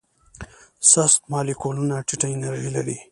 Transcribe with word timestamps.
سست 0.91 1.21
مالیکولونه 1.31 1.95
ټیټه 2.07 2.27
انرژي 2.35 2.69
لري. 2.77 2.97